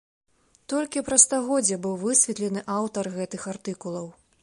Толькі 0.73 1.03
праз 1.09 1.21
стагоддзе 1.27 1.79
быў 1.85 1.95
высветлены 2.07 2.67
аўтар 2.81 3.15
гэтых 3.19 3.41
артыкулаў. 3.57 4.15